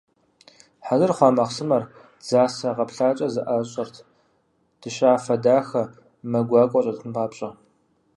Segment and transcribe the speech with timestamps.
[0.85, 1.83] Хьэзыр хъуа махъсымэр
[2.19, 3.95] дзасэ гъэплъакIэ зэIащIэрт,
[4.81, 5.83] дыщафэ дахэ,
[6.31, 7.49] мэ гуакIуэ щIэтын папщIэ.